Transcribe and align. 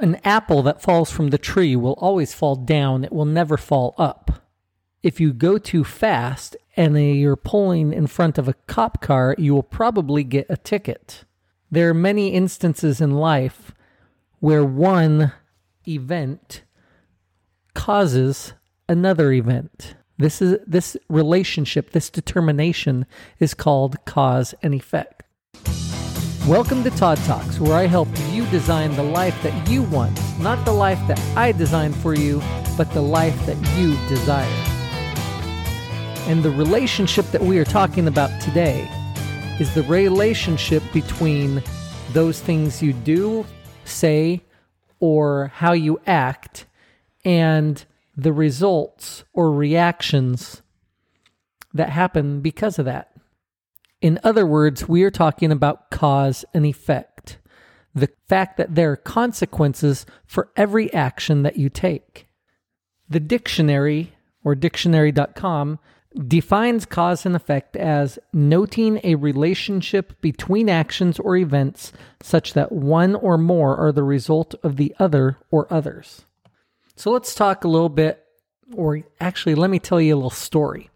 An 0.00 0.18
apple 0.24 0.62
that 0.62 0.80
falls 0.80 1.10
from 1.10 1.28
the 1.28 1.36
tree 1.36 1.76
will 1.76 1.92
always 1.98 2.32
fall 2.32 2.56
down, 2.56 3.04
it 3.04 3.12
will 3.12 3.26
never 3.26 3.58
fall 3.58 3.94
up. 3.98 4.42
If 5.02 5.20
you 5.20 5.34
go 5.34 5.58
too 5.58 5.84
fast 5.84 6.56
and 6.74 6.98
you're 7.18 7.36
pulling 7.36 7.92
in 7.92 8.06
front 8.06 8.38
of 8.38 8.48
a 8.48 8.54
cop 8.66 9.02
car, 9.02 9.34
you 9.36 9.52
will 9.54 9.62
probably 9.62 10.24
get 10.24 10.46
a 10.48 10.56
ticket. 10.56 11.24
There 11.70 11.90
are 11.90 11.94
many 11.94 12.28
instances 12.28 13.02
in 13.02 13.12
life 13.12 13.72
where 14.38 14.64
one 14.64 15.32
event 15.86 16.62
causes 17.74 18.54
another 18.88 19.32
event. 19.32 19.96
This 20.16 20.40
is 20.40 20.58
this 20.66 20.96
relationship, 21.10 21.90
this 21.90 22.08
determination 22.08 23.04
is 23.38 23.52
called 23.52 24.02
cause 24.06 24.54
and 24.62 24.74
effect. 24.74 25.24
Welcome 26.46 26.82
to 26.84 26.90
Todd 26.90 27.18
Talks, 27.18 27.60
where 27.60 27.76
I 27.76 27.86
help 27.86 28.08
you 28.30 28.46
design 28.46 28.96
the 28.96 29.02
life 29.02 29.40
that 29.42 29.68
you 29.68 29.82
want, 29.82 30.18
not 30.40 30.64
the 30.64 30.72
life 30.72 30.98
that 31.06 31.20
I 31.36 31.52
designed 31.52 31.94
for 31.94 32.14
you, 32.14 32.42
but 32.78 32.90
the 32.92 33.02
life 33.02 33.44
that 33.44 33.58
you 33.76 33.94
desire. 34.08 34.48
And 36.26 36.42
the 36.42 36.50
relationship 36.50 37.26
that 37.26 37.42
we 37.42 37.58
are 37.58 37.64
talking 37.64 38.08
about 38.08 38.40
today 38.40 38.88
is 39.60 39.74
the 39.74 39.82
relationship 39.82 40.82
between 40.94 41.62
those 42.14 42.40
things 42.40 42.82
you 42.82 42.94
do, 42.94 43.44
say, 43.84 44.40
or 44.98 45.52
how 45.54 45.72
you 45.72 46.00
act, 46.06 46.64
and 47.22 47.84
the 48.16 48.32
results 48.32 49.24
or 49.34 49.52
reactions 49.52 50.62
that 51.74 51.90
happen 51.90 52.40
because 52.40 52.78
of 52.78 52.86
that. 52.86 53.09
In 54.00 54.18
other 54.24 54.46
words, 54.46 54.88
we 54.88 55.02
are 55.02 55.10
talking 55.10 55.52
about 55.52 55.90
cause 55.90 56.44
and 56.54 56.64
effect. 56.64 57.38
The 57.94 58.08
fact 58.28 58.56
that 58.56 58.74
there 58.74 58.92
are 58.92 58.96
consequences 58.96 60.06
for 60.24 60.50
every 60.56 60.92
action 60.92 61.42
that 61.42 61.56
you 61.56 61.68
take. 61.68 62.26
The 63.08 63.20
dictionary, 63.20 64.14
or 64.42 64.54
dictionary.com, 64.54 65.78
defines 66.26 66.86
cause 66.86 67.26
and 67.26 67.36
effect 67.36 67.76
as 67.76 68.18
noting 68.32 69.00
a 69.04 69.16
relationship 69.16 70.20
between 70.20 70.68
actions 70.68 71.18
or 71.18 71.36
events 71.36 71.92
such 72.22 72.54
that 72.54 72.72
one 72.72 73.14
or 73.14 73.36
more 73.36 73.76
are 73.76 73.92
the 73.92 74.02
result 74.02 74.54
of 74.62 74.76
the 74.76 74.94
other 74.98 75.36
or 75.50 75.72
others. 75.72 76.24
So 76.96 77.10
let's 77.10 77.34
talk 77.34 77.64
a 77.64 77.68
little 77.68 77.88
bit, 77.88 78.24
or 78.74 79.02
actually, 79.20 79.54
let 79.54 79.70
me 79.70 79.78
tell 79.78 80.00
you 80.00 80.14
a 80.14 80.16
little 80.16 80.30
story 80.30 80.89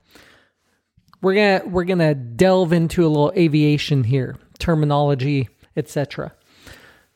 we're 1.25 1.35
gonna 1.35 1.63
we're 1.67 1.85
gonna 1.85 2.15
delve 2.15 2.73
into 2.75 3.07
a 3.07 3.09
little 3.09 3.33
aviation 3.35 4.05
here, 4.05 4.37
terminology, 4.59 5.49
etc. 5.75 6.35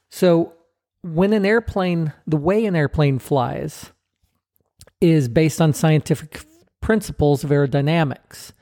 So 0.09 0.55
when 1.03 1.35
an 1.35 1.45
airplane, 1.45 2.15
the 2.27 2.39
way 2.39 2.65
an 2.65 2.75
airplane 2.75 3.19
flies, 3.19 3.93
is 5.03 5.29
based 5.29 5.61
on 5.61 5.75
scientific 5.75 6.45
principles 6.81 7.45
of 7.45 7.51
aerodynamics, 7.51 8.53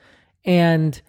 and 0.44 1.00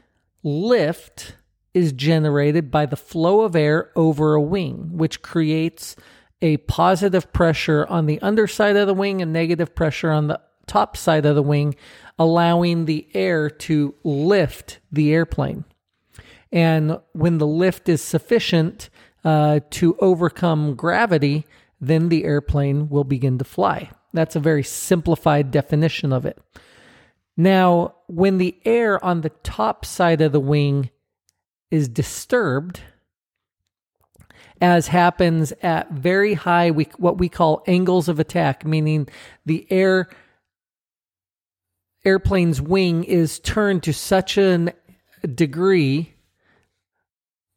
lift 0.44 1.36
is 1.74 1.92
generated 1.92 2.70
by 2.70 2.86
the 2.86 2.96
flow 2.96 3.42
of 3.42 3.56
air 3.56 3.92
over 3.96 4.36
a 4.36 4.42
wing, 4.42 4.90
which 4.92 5.24
creates 5.24 5.96
a 6.44 6.58
positive 6.58 7.34
pressure 7.34 7.88
on 7.88 8.06
the 8.06 8.22
underside 8.22 8.76
of 8.76 8.86
the 8.86 8.94
wing 8.94 9.20
and 9.20 9.34
negative 9.34 9.74
pressure 9.74 10.12
on 10.12 10.28
the 10.28 10.40
top 10.68 10.96
side 10.96 11.26
of 11.26 11.34
the 11.34 11.42
wing 11.42 11.76
allowing 12.20 12.86
the 12.86 13.08
air 13.14 13.50
to 13.50 13.94
lift 14.04 14.80
the 14.92 15.14
airplane. 15.14 15.66
And 16.52 17.00
when 17.14 17.38
the 17.38 17.48
lift 17.48 17.90
is 17.90 18.02
sufficient 18.02 18.90
uh, 19.23 19.60
to 19.72 19.98
overcome 20.00 20.76
gravity, 20.76 21.45
then 21.80 22.10
the 22.10 22.23
airplane 22.23 22.90
will 22.90 23.04
begin 23.04 23.38
to 23.38 23.44
fly. 23.44 23.92
That's 24.14 24.36
a 24.36 24.40
very 24.40 24.64
simplified 24.64 25.52
definition 25.52 26.12
of 26.14 26.26
it. 26.26 26.40
Now, 27.36 27.95
when 28.08 28.40
the 28.40 28.58
air 28.66 29.04
on 29.04 29.22
the 29.22 29.30
top 29.30 29.86
side 29.86 30.22
of 30.22 30.32
the 30.32 30.39
wing 30.39 30.89
is 31.70 31.88
disturbed, 31.88 32.82
as 34.60 34.88
happens 34.88 35.54
at 35.61 35.92
very 35.92 36.34
high, 36.34 36.70
what 36.70 37.20
we 37.20 37.30
call 37.30 37.64
angles 37.67 38.10
of 38.10 38.20
attack, 38.20 38.66
meaning 38.66 39.08
the 39.45 39.67
air 39.72 40.10
airplane's 42.08 42.62
wing 42.62 43.04
is 43.04 43.38
turned 43.40 43.84
to 43.84 43.92
such 43.92 44.38
a 44.38 44.73
degree, 45.36 46.16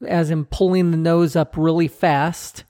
as 0.04 0.28
in 0.28 0.44
pulling 0.44 0.90
the 0.90 0.96
nose 0.96 1.36
up 1.36 1.54
really 1.56 1.86
fast 1.86 2.64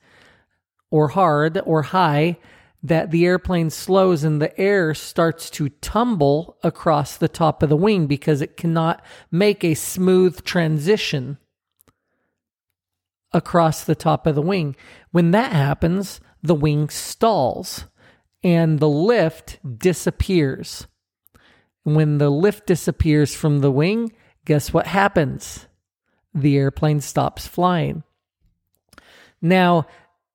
or 0.90 1.08
hard 1.08 1.58
or 1.64 1.82
high, 1.82 2.36
that 2.82 3.10
the 3.10 3.24
airplane 3.24 3.70
slows 3.70 4.24
and 4.24 4.42
the 4.42 4.58
air 4.60 4.92
starts 4.92 5.48
to 5.48 5.70
tumble 5.70 6.58
across 6.62 7.16
the 7.16 7.28
top 7.28 7.62
of 7.62 7.70
the 7.70 7.76
wing 7.76 8.06
because 8.06 8.42
it 8.42 8.58
cannot 8.58 9.02
make 9.30 9.64
a 9.64 9.74
smooth 9.74 10.44
transition 10.44 11.38
across 13.32 13.84
the 13.84 13.94
top 13.94 14.26
of 14.26 14.34
the 14.34 14.42
wing. 14.42 14.76
When 15.12 15.30
that 15.30 15.52
happens, 15.52 16.20
the 16.42 16.54
wing 16.54 16.90
stalls 16.90 17.86
and 18.42 18.80
the 18.80 18.88
lift 18.88 19.58
disappears. 19.78 20.86
When 21.84 22.18
the 22.18 22.30
lift 22.30 22.66
disappears 22.66 23.34
from 23.34 23.60
the 23.60 23.70
wing, 23.70 24.12
guess 24.44 24.72
what 24.72 24.86
happens? 24.86 25.66
The 26.34 26.56
airplane 26.56 27.00
stops 27.00 27.46
flying. 27.46 28.02
Now, 29.40 29.86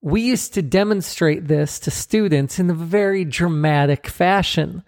we 0.01 0.21
used 0.21 0.53
to 0.55 0.61
demonstrate 0.61 1.47
this 1.47 1.79
to 1.79 1.91
students 1.91 2.59
in 2.59 2.69
a 2.69 2.75
very 2.75 3.25
dramatic 3.25 4.07
fashion. 4.07 4.83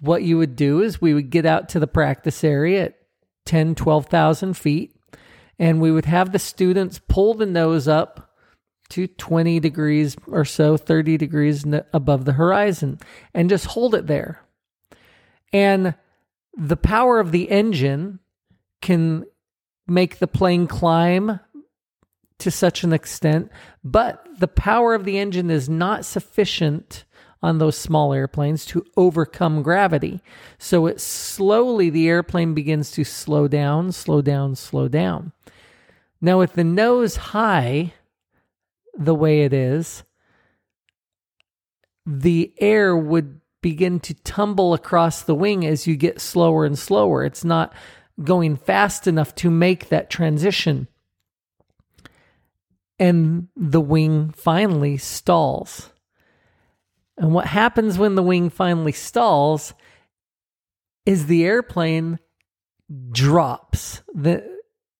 What 0.00 0.22
you 0.22 0.38
would 0.38 0.56
do 0.56 0.80
is 0.80 1.00
we 1.00 1.14
would 1.14 1.30
get 1.30 1.46
out 1.46 1.68
to 1.70 1.80
the 1.80 1.86
practice 1.86 2.42
area 2.42 2.86
at 2.86 2.98
10, 3.46 3.74
12,000 3.74 4.54
feet, 4.54 4.96
and 5.58 5.80
we 5.80 5.90
would 5.90 6.06
have 6.06 6.32
the 6.32 6.38
students 6.38 7.00
pull 7.08 7.34
the 7.34 7.46
nose 7.46 7.88
up 7.88 8.34
to 8.90 9.06
20 9.06 9.60
degrees 9.60 10.16
or 10.26 10.44
so, 10.44 10.76
30 10.76 11.16
degrees 11.16 11.64
above 11.92 12.24
the 12.24 12.32
horizon, 12.32 12.98
and 13.32 13.48
just 13.48 13.66
hold 13.66 13.94
it 13.94 14.06
there 14.06 14.43
and 15.54 15.94
the 16.56 16.76
power 16.76 17.20
of 17.20 17.30
the 17.30 17.48
engine 17.48 18.18
can 18.82 19.24
make 19.86 20.18
the 20.18 20.26
plane 20.26 20.66
climb 20.66 21.38
to 22.40 22.50
such 22.50 22.82
an 22.82 22.92
extent, 22.92 23.50
but 23.84 24.26
the 24.38 24.48
power 24.48 24.94
of 24.94 25.04
the 25.04 25.16
engine 25.16 25.50
is 25.50 25.68
not 25.68 26.04
sufficient 26.04 27.04
on 27.40 27.58
those 27.58 27.76
small 27.76 28.12
airplanes 28.12 28.66
to 28.66 28.84
overcome 28.96 29.62
gravity. 29.62 30.20
So 30.58 30.86
it 30.86 31.00
slowly, 31.00 31.88
the 31.88 32.08
airplane 32.08 32.52
begins 32.52 32.90
to 32.92 33.04
slow 33.04 33.46
down, 33.46 33.92
slow 33.92 34.22
down, 34.22 34.56
slow 34.56 34.88
down. 34.88 35.32
Now, 36.20 36.40
with 36.40 36.54
the 36.54 36.64
nose 36.64 37.16
high, 37.16 37.92
the 38.96 39.14
way 39.14 39.42
it 39.42 39.52
is, 39.52 40.02
the 42.04 42.52
air 42.58 42.96
would 42.96 43.40
begin 43.64 43.98
to 43.98 44.12
tumble 44.12 44.74
across 44.74 45.22
the 45.22 45.34
wing 45.34 45.64
as 45.64 45.86
you 45.86 45.96
get 45.96 46.20
slower 46.20 46.66
and 46.66 46.78
slower. 46.78 47.24
It's 47.24 47.46
not 47.46 47.72
going 48.22 48.56
fast 48.56 49.06
enough 49.06 49.34
to 49.36 49.50
make 49.50 49.88
that 49.88 50.10
transition. 50.10 50.86
And 52.98 53.48
the 53.56 53.80
wing 53.80 54.32
finally 54.36 54.98
stalls. 54.98 55.90
And 57.16 57.32
what 57.32 57.46
happens 57.46 57.96
when 57.96 58.16
the 58.16 58.22
wing 58.22 58.50
finally 58.50 58.92
stalls 58.92 59.72
is 61.06 61.24
the 61.24 61.46
airplane 61.46 62.18
drops. 63.12 64.02
The 64.14 64.46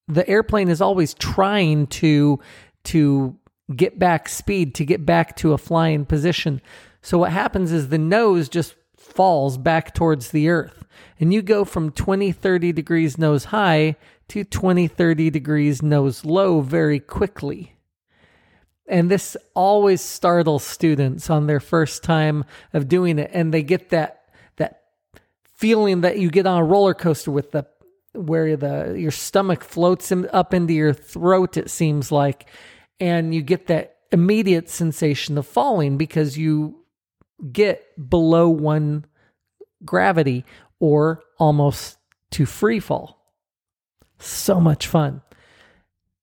the 0.08 0.26
airplane 0.26 0.70
is 0.70 0.80
always 0.80 1.12
trying 1.12 1.88
to 1.88 2.40
to 2.84 3.38
get 3.76 3.98
back 3.98 4.30
speed 4.30 4.74
to 4.76 4.86
get 4.86 5.04
back 5.04 5.36
to 5.36 5.52
a 5.52 5.58
flying 5.58 6.06
position. 6.06 6.62
So 7.04 7.18
what 7.18 7.32
happens 7.32 7.70
is 7.70 7.90
the 7.90 7.98
nose 7.98 8.48
just 8.48 8.74
falls 8.96 9.58
back 9.58 9.92
towards 9.92 10.30
the 10.30 10.48
earth. 10.48 10.86
And 11.20 11.34
you 11.34 11.42
go 11.42 11.66
from 11.66 11.90
20, 11.90 12.32
30 12.32 12.72
degrees 12.72 13.18
nose 13.18 13.44
high 13.44 13.96
to 14.28 14.42
20, 14.42 14.88
30 14.88 15.28
degrees 15.28 15.82
nose 15.82 16.24
low 16.24 16.62
very 16.62 16.98
quickly. 16.98 17.76
And 18.88 19.10
this 19.10 19.36
always 19.52 20.00
startles 20.00 20.64
students 20.64 21.28
on 21.28 21.46
their 21.46 21.60
first 21.60 22.02
time 22.02 22.46
of 22.72 22.88
doing 22.88 23.18
it. 23.18 23.30
And 23.34 23.52
they 23.52 23.62
get 23.62 23.90
that, 23.90 24.24
that 24.56 24.84
feeling 25.52 26.00
that 26.00 26.18
you 26.18 26.30
get 26.30 26.46
on 26.46 26.62
a 26.62 26.64
roller 26.64 26.94
coaster 26.94 27.30
with 27.30 27.50
the, 27.50 27.66
where 28.14 28.56
the, 28.56 28.94
your 28.98 29.10
stomach 29.10 29.62
floats 29.62 30.10
up 30.10 30.54
into 30.54 30.72
your 30.72 30.94
throat, 30.94 31.58
it 31.58 31.68
seems 31.68 32.10
like. 32.10 32.48
And 32.98 33.34
you 33.34 33.42
get 33.42 33.66
that 33.66 33.98
immediate 34.10 34.70
sensation 34.70 35.36
of 35.36 35.46
falling 35.46 35.98
because 35.98 36.38
you 36.38 36.80
get 37.52 37.84
below 38.08 38.48
one 38.48 39.04
gravity 39.84 40.44
or 40.78 41.22
almost 41.38 41.98
to 42.30 42.46
free 42.46 42.80
fall. 42.80 43.32
So 44.18 44.60
much 44.60 44.86
fun. 44.86 45.22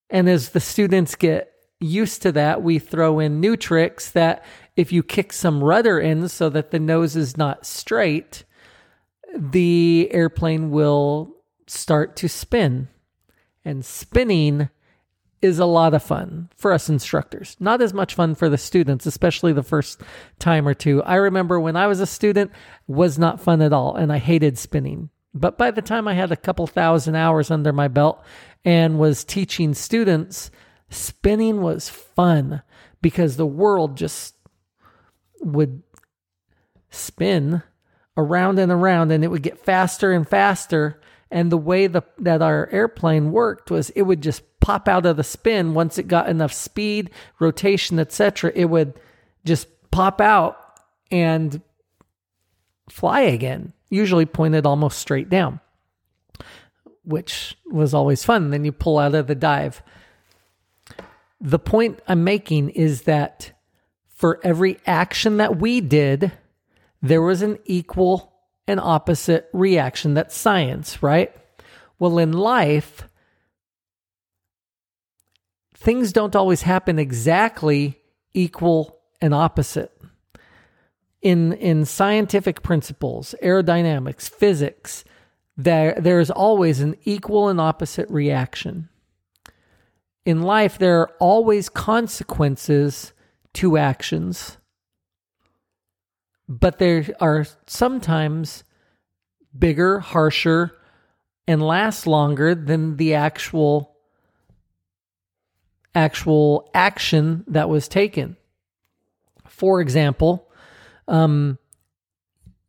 And 0.10 0.28
as 0.28 0.50
the 0.50 0.60
students 0.60 1.16
get 1.16 1.52
used 1.80 2.22
to 2.24 2.32
that, 2.34 2.62
we 2.62 2.80
throw 2.80 3.20
in 3.20 3.40
new 3.40 3.56
tricks 3.56 4.12
that 4.12 4.44
if 4.76 4.92
you 4.92 5.04
kick 5.04 5.34
some 5.34 5.64
rudder 5.64 6.00
in 6.00 6.28
so 6.28 6.50
that 6.50 6.72
the 6.72 6.80
nose 6.80 7.16
is 7.16 7.38
not 7.38 7.66
straight, 7.66 8.44
the 9.36 10.10
airplane 10.12 10.72
will 10.72 11.36
start 11.68 12.16
to 12.18 12.28
spin. 12.28 12.88
And 13.64 13.86
spinning 13.86 14.70
is 15.42 15.60
a 15.60 15.66
lot 15.66 15.94
of 15.94 16.04
fun 16.04 16.50
for 16.56 16.72
us 16.72 16.90
instructors. 16.90 17.58
Not 17.60 17.82
as 17.82 17.94
much 17.94 18.16
fun 18.16 18.36
for 18.36 18.48
the 18.48 18.58
students, 18.58 19.06
especially 19.06 19.54
the 19.54 19.64
first 19.64 20.02
time 20.40 20.68
or 20.68 20.74
two. 20.74 21.02
I 21.04 21.16
remember 21.16 21.60
when 21.60 21.76
I 21.76 21.88
was 21.88 22.00
a 22.00 22.06
student 22.06 22.52
was 22.88 23.18
not 23.18 23.42
fun 23.42 23.62
at 23.62 23.74
all 23.74 23.96
and 23.96 24.12
I 24.12 24.20
hated 24.20 24.58
spinning. 24.58 25.10
But 25.34 25.58
by 25.58 25.72
the 25.72 25.82
time 25.82 26.08
I 26.08 26.14
had 26.14 26.32
a 26.32 26.38
couple 26.38 26.68
thousand 26.68 27.16
hours 27.16 27.50
under 27.50 27.74
my 27.74 27.88
belt 27.88 28.24
and 28.64 29.00
was 29.00 29.24
teaching 29.24 29.74
students, 29.74 30.52
spinning 30.90 31.62
was 31.62 31.90
fun 31.90 32.62
because 33.02 33.38
the 33.38 33.46
world 33.46 33.98
just 33.98 34.36
would 35.40 35.82
spin 36.90 37.64
around 38.18 38.60
and 38.60 38.72
around 38.72 39.12
and 39.12 39.24
it 39.24 39.30
would 39.30 39.42
get 39.42 39.58
faster 39.58 40.12
and 40.12 40.28
faster 40.28 41.00
and 41.32 41.52
the 41.52 41.58
way 41.58 41.88
the, 41.88 42.04
that 42.20 42.42
our 42.42 42.68
airplane 42.72 43.32
worked 43.32 43.72
was 43.72 43.90
it 43.92 44.04
would 44.04 44.22
just 44.22 44.44
pop 44.60 44.88
out 44.88 45.06
of 45.06 45.18
the 45.18 45.24
spin. 45.24 45.74
Once 45.74 45.98
it 45.98 46.08
got 46.08 46.30
enough 46.30 46.54
speed 46.54 47.10
rotation 47.40 48.00
etc 48.00 48.52
it 48.56 48.66
would 48.66 48.94
just 49.46 49.68
pop 49.92 50.22
out 50.22 50.58
and 51.10 51.62
fly 52.90 53.22
again 53.22 53.74
usually 53.90 54.26
pointed 54.26 54.66
almost 54.66 55.00
straight 55.00 55.30
down 55.30 55.60
which 57.04 57.58
was 57.66 57.94
always 57.94 58.24
fun. 58.24 58.52
Then 58.52 58.66
you 58.66 58.72
pull 58.72 59.00
out 59.00 59.16
of 59.16 59.28
the 59.28 59.36
dive. 59.36 59.82
The 61.40 61.60
point 61.60 62.00
i'm 62.08 62.24
making 62.24 62.70
is 62.70 63.04
that 63.04 63.52
for 64.08 64.40
every 64.44 64.78
action 64.86 65.38
that 65.38 65.58
we 65.58 65.82
did, 65.82 66.32
there 67.02 67.22
was 67.22 67.42
an 67.42 67.58
equal 67.66 68.31
and 68.68 68.80
opposite 68.80 69.50
reaction. 69.54 70.14
That's 70.14 70.36
science, 70.36 71.02
right? 71.04 71.36
Well, 72.00 72.18
in 72.18 72.34
life, 72.34 73.08
things 75.76 76.14
don't 76.14 76.36
always 76.36 76.62
happen 76.62 77.00
exactly 77.00 78.00
equal 78.34 79.00
and 79.22 79.34
opposite. 79.34 79.92
In, 81.22 81.54
in 81.54 81.86
scientific 81.86 82.64
principles, 82.64 83.36
aerodynamics, 83.44 84.30
physics, 84.30 85.04
there, 85.58 85.96
there's 86.00 86.32
always 86.32 86.80
an 86.80 86.96
equal 87.04 87.50
and 87.50 87.62
opposite 87.62 88.10
reaction. 88.10 88.90
In 90.26 90.42
life, 90.42 90.78
there 90.78 91.00
are 91.02 91.12
always 91.20 91.70
consequences 91.70 93.14
to 93.54 93.78
actions, 93.78 94.58
but 96.60 96.80
there 96.80 97.06
are 97.22 97.46
sometimes 97.66 98.66
bigger, 99.58 100.00
harsher, 100.00 100.78
and 101.48 101.62
last 101.62 102.06
longer 102.06 102.54
than 102.54 102.98
the 102.98 103.14
actual 103.14 103.96
actual 105.96 106.70
action 106.74 107.44
that 107.48 107.70
was 107.70 107.88
taken. 107.88 108.38
For 109.48 109.82
example, 109.82 110.50
um, 111.08 111.58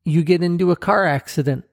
you 0.05 0.23
get 0.23 0.43
into 0.43 0.71
a 0.71 0.77
car 0.77 1.07
accident. 1.07 1.65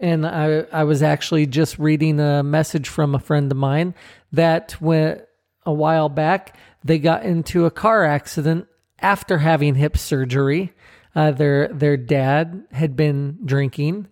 And 0.00 0.26
I, 0.26 0.66
I 0.72 0.84
was 0.84 1.02
actually 1.02 1.46
just 1.46 1.78
reading 1.78 2.18
a 2.18 2.42
message 2.42 2.88
from 2.88 3.14
a 3.14 3.20
friend 3.20 3.50
of 3.52 3.58
mine 3.58 3.94
that 4.32 4.72
when 4.80 5.22
a 5.64 5.72
while 5.72 6.08
back 6.08 6.56
they 6.82 6.98
got 6.98 7.24
into 7.24 7.66
a 7.66 7.70
car 7.70 8.04
accident 8.04 8.66
after 9.02 9.38
having 9.38 9.74
hip 9.74 9.96
surgery. 9.96 10.72
Uh, 11.14 11.30
their 11.30 11.68
their 11.68 11.96
dad 11.96 12.64
had 12.72 12.96
been 12.96 13.38
drinking 13.44 14.08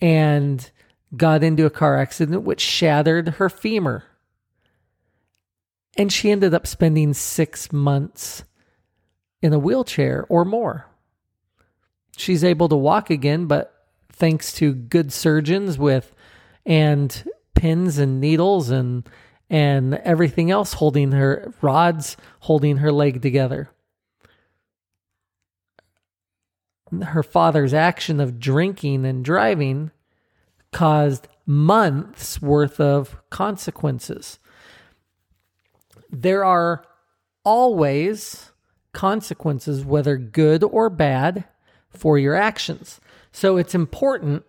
and 0.00 0.70
got 1.16 1.42
into 1.42 1.64
a 1.64 1.70
car 1.70 1.96
accident 1.98 2.42
which 2.42 2.60
shattered 2.60 3.28
her 3.28 3.48
femur. 3.48 4.04
And 5.96 6.12
she 6.12 6.30
ended 6.30 6.52
up 6.52 6.66
spending 6.66 7.14
six 7.14 7.72
months 7.72 8.44
in 9.40 9.52
a 9.52 9.58
wheelchair 9.58 10.26
or 10.28 10.44
more. 10.44 10.90
She's 12.16 12.44
able 12.44 12.68
to 12.68 12.76
walk 12.76 13.10
again, 13.10 13.46
but 13.46 13.72
thanks 14.10 14.52
to 14.54 14.72
good 14.72 15.12
surgeons 15.12 15.78
with 15.78 16.14
and 16.66 17.24
pins 17.54 17.98
and 17.98 18.20
needles 18.20 18.70
and 18.70 19.08
and 19.50 19.94
everything 19.96 20.50
else 20.50 20.74
holding 20.74 21.12
her 21.12 21.52
rods 21.60 22.16
holding 22.40 22.78
her 22.78 22.90
leg 22.90 23.22
together. 23.22 23.70
Her 27.02 27.22
father's 27.22 27.74
action 27.74 28.20
of 28.20 28.38
drinking 28.38 29.04
and 29.04 29.24
driving 29.24 29.90
caused 30.72 31.28
months 31.46 32.40
worth 32.40 32.80
of 32.80 33.16
consequences. 33.30 34.38
There 36.10 36.44
are 36.44 36.84
always 37.44 38.52
consequences, 38.92 39.84
whether 39.84 40.16
good 40.16 40.62
or 40.64 40.88
bad, 40.88 41.44
for 41.90 42.18
your 42.18 42.34
actions. 42.34 43.00
So 43.32 43.56
it's 43.56 43.74
important 43.74 44.44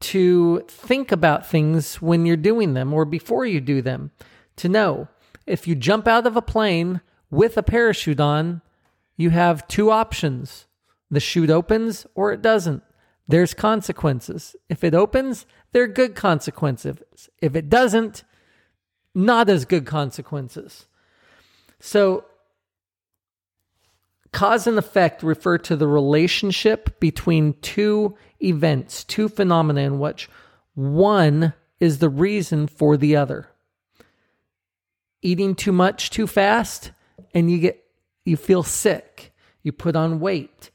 to 0.00 0.64
think 0.68 1.10
about 1.10 1.46
things 1.46 2.02
when 2.02 2.26
you're 2.26 2.36
doing 2.36 2.74
them 2.74 2.92
or 2.92 3.04
before 3.04 3.46
you 3.46 3.60
do 3.60 3.80
them. 3.80 4.10
To 4.56 4.68
know 4.68 5.08
if 5.46 5.66
you 5.66 5.74
jump 5.74 6.06
out 6.06 6.26
of 6.26 6.36
a 6.36 6.42
plane 6.42 7.00
with 7.30 7.56
a 7.56 7.62
parachute 7.62 8.20
on, 8.20 8.62
you 9.16 9.30
have 9.30 9.66
two 9.68 9.90
options 9.90 10.66
the 11.10 11.20
chute 11.20 11.50
opens 11.50 12.06
or 12.14 12.32
it 12.32 12.42
doesn't. 12.42 12.82
There's 13.28 13.54
consequences. 13.54 14.54
If 14.68 14.84
it 14.84 14.94
opens, 14.94 15.46
there 15.72 15.82
are 15.82 15.88
good 15.88 16.14
consequences. 16.14 17.28
If 17.40 17.56
it 17.56 17.68
doesn't, 17.68 18.24
not 19.14 19.48
as 19.48 19.64
good 19.64 19.86
consequences. 19.86 20.86
So, 21.80 22.24
cause 24.32 24.66
and 24.66 24.78
effect 24.78 25.22
refer 25.22 25.58
to 25.58 25.76
the 25.76 25.88
relationship 25.88 27.00
between 27.00 27.54
two 27.62 28.16
events, 28.40 29.02
two 29.04 29.28
phenomena 29.28 29.80
in 29.80 29.98
which 29.98 30.28
one 30.74 31.54
is 31.80 31.98
the 31.98 32.08
reason 32.08 32.66
for 32.66 32.96
the 32.96 33.16
other. 33.16 33.48
Eating 35.22 35.54
too 35.54 35.72
much 35.72 36.10
too 36.10 36.26
fast 36.26 36.92
and 37.34 37.50
you 37.50 37.58
get 37.58 37.82
you 38.24 38.36
feel 38.36 38.62
sick, 38.62 39.32
you 39.62 39.72
put 39.72 39.96
on 39.96 40.20
weight. 40.20 40.70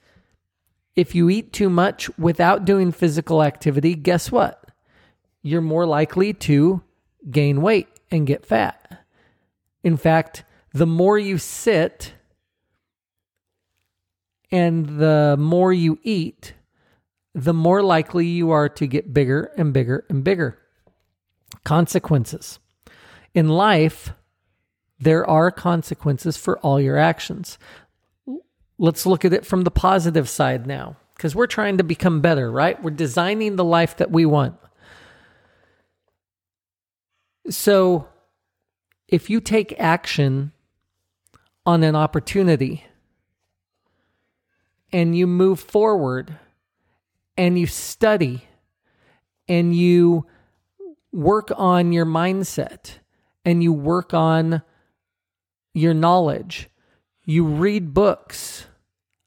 If 0.95 1.15
you 1.15 1.29
eat 1.29 1.53
too 1.53 1.69
much 1.69 2.09
without 2.17 2.65
doing 2.65 2.91
physical 2.91 3.43
activity, 3.43 3.95
guess 3.95 4.31
what? 4.31 4.63
You're 5.41 5.61
more 5.61 5.85
likely 5.85 6.33
to 6.33 6.81
gain 7.29 7.61
weight 7.61 7.87
and 8.09 8.27
get 8.27 8.45
fat. 8.45 9.05
In 9.83 9.97
fact, 9.97 10.43
the 10.73 10.85
more 10.85 11.17
you 11.17 11.37
sit 11.37 12.13
and 14.51 14.99
the 14.99 15.37
more 15.39 15.71
you 15.71 15.97
eat, 16.03 16.53
the 17.33 17.53
more 17.53 17.81
likely 17.81 18.25
you 18.25 18.51
are 18.51 18.67
to 18.67 18.85
get 18.85 19.13
bigger 19.13 19.51
and 19.57 19.73
bigger 19.73 20.05
and 20.09 20.23
bigger. 20.23 20.59
Consequences. 21.63 22.59
In 23.33 23.47
life, 23.47 24.11
there 24.99 25.27
are 25.27 25.51
consequences 25.51 26.37
for 26.37 26.59
all 26.59 26.79
your 26.79 26.97
actions. 26.97 27.57
Let's 28.81 29.05
look 29.05 29.23
at 29.23 29.31
it 29.31 29.45
from 29.45 29.61
the 29.61 29.71
positive 29.71 30.27
side 30.27 30.65
now, 30.65 30.97
because 31.15 31.35
we're 31.35 31.45
trying 31.47 31.77
to 31.77 31.83
become 31.83 32.19
better, 32.19 32.51
right? 32.51 32.81
We're 32.81 32.89
designing 32.89 33.55
the 33.55 33.63
life 33.63 33.95
that 33.97 34.09
we 34.11 34.25
want. 34.25 34.55
So, 37.49 38.07
if 39.07 39.29
you 39.29 39.39
take 39.39 39.79
action 39.79 40.51
on 41.65 41.83
an 41.83 41.95
opportunity 41.95 42.85
and 44.91 45.15
you 45.15 45.27
move 45.27 45.59
forward, 45.59 46.39
and 47.37 47.57
you 47.57 47.65
study 47.65 48.45
and 49.47 49.75
you 49.75 50.25
work 51.11 51.51
on 51.55 51.91
your 51.91 52.05
mindset 52.05 52.99
and 53.43 53.63
you 53.63 53.73
work 53.73 54.13
on 54.13 54.61
your 55.73 55.93
knowledge. 55.93 56.69
You 57.25 57.45
read 57.45 57.93
books 57.93 58.67